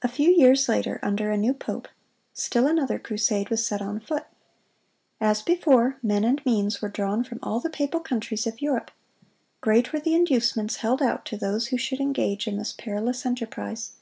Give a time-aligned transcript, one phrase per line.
[0.00, 1.88] A few years later, under a new pope,
[2.32, 4.24] still another crusade was set on foot.
[5.20, 8.90] As before, men and means were drawn from all the papal countries of Europe.
[9.60, 13.92] Great were the inducements held out to those who should engage in this perilous enterprise.